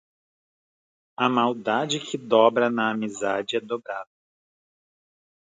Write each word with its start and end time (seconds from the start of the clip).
A 1.15 1.29
maldade 1.29 1.99
que 1.99 2.17
dobra 2.17 2.71
na 2.71 2.89
amizade 2.89 3.55
é 3.55 3.59
dobrada. 3.59 4.09